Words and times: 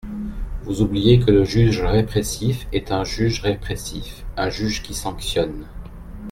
Vous 0.63 0.81
oubliez 0.81 1.19
que 1.19 1.29
le 1.29 1.43
juge 1.43 1.81
répressif 1.83 2.65
est 2.73 2.91
un 2.91 3.03
juge 3.03 3.39
répressif, 3.41 4.25
un 4.35 4.49
juge 4.49 4.81
qui 4.81 4.95
sanctionne. 4.95 5.67